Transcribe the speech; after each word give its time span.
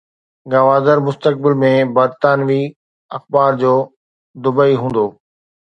گوادر 0.53 0.97
مستقبل 1.07 1.53
۾ 1.63 1.69
برطانوي 1.97 2.63
اخبار 3.17 3.51
جو 3.61 3.73
دبئي 4.43 4.73
هوندو 4.81 5.05